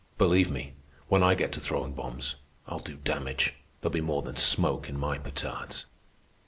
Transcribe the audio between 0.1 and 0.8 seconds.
Believe me,